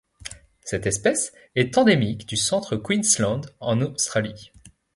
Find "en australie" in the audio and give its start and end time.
3.59-4.51